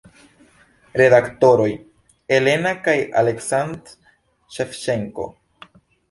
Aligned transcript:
Redaktoroj: 0.99 1.67
Elena 2.37 2.71
kaj 2.87 2.95
Aleksandr 3.21 3.93
Ŝevĉenko. 4.57 5.27